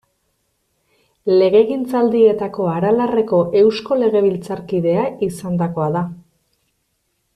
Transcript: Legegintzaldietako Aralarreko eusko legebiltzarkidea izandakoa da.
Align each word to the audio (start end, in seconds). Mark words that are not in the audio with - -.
Legegintzaldietako 1.41 2.69
Aralarreko 2.77 3.43
eusko 3.61 3.99
legebiltzarkidea 4.05 5.05
izandakoa 5.29 5.91
da. 5.99 6.03